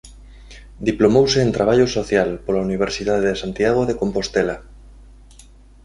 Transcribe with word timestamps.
Diplomouse 0.89 1.39
en 1.45 1.51
traballo 1.57 1.87
social 1.97 2.29
pola 2.43 2.65
Universidade 2.67 3.25
de 3.31 3.39
Santiago 3.43 3.81
de 3.89 3.97
Compostela. 4.01 4.57